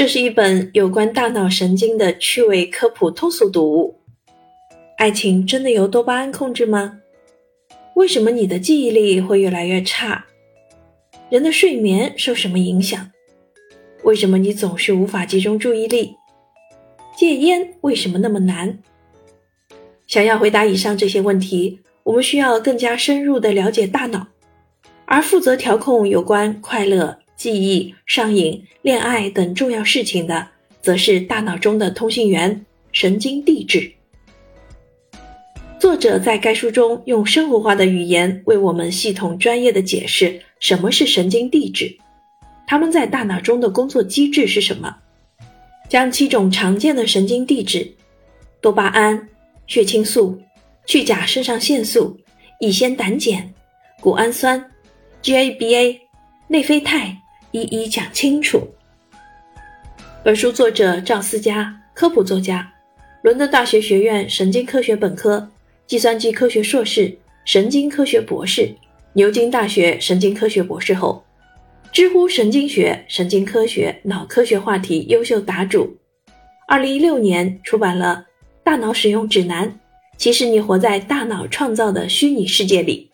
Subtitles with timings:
[0.00, 4.00] 这是一本有关大脑神经的趣味科普通俗读物。
[4.96, 7.00] 爱情真的由多巴胺控制吗？
[7.96, 10.24] 为什么你的记忆力会越来越差？
[11.28, 13.10] 人的睡眠受什么影响？
[14.02, 16.16] 为什么你总是无法集中注意力？
[17.14, 18.78] 戒烟为什么那么难？
[20.06, 24.28] 想要回答以上这些问题，我们需要更加深入地了解大脑，
[25.04, 30.48] 而负责调控有关快乐、记忆、上瘾、恋爱等重要事情的，
[30.82, 33.90] 则是大脑中的通信源——神经递质。
[35.78, 41.96] 作者在该书中用生活化的语言为我们系统专业的解释什么是神经递质，
[42.66, 44.94] 它们在大脑中的工作机制是什么。
[45.88, 47.90] 将七种常见的神经递质——
[48.60, 49.30] 多巴胺、
[49.66, 50.38] 血清素、
[50.84, 52.20] 去甲肾上腺素、
[52.58, 53.50] 乙酰胆碱、
[53.98, 54.62] 谷氨酸、
[55.22, 56.00] GABA、
[56.46, 57.16] 内啡肽
[57.52, 58.62] 一一讲清楚。
[60.22, 62.72] 本书作者赵思佳，科普作家，
[63.22, 65.48] 伦敦大学学院神经科学本科、
[65.86, 68.72] 计算机科学硕士、神经科学博士，
[69.14, 71.24] 牛津大学神经科学博士后。
[71.92, 75.96] 知乎神经学、神经科学、脑科学话题优秀答主，
[76.68, 78.26] 二零一六年出版了
[78.62, 79.68] 《大脑使用指南》，
[80.16, 83.09] 其实你活在大脑创造的虚拟世界里。